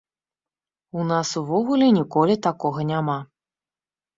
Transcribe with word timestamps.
У 1.01 1.03
нас 1.11 1.29
увогуле 1.43 1.91
ніколі 1.99 2.39
такога 2.49 2.87
няма. 2.93 3.19